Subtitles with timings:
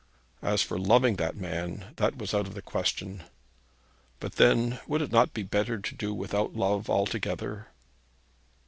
[0.41, 3.21] As for loving the man, that was out of the question.
[4.19, 7.67] But then would it not be better to do without love altogether?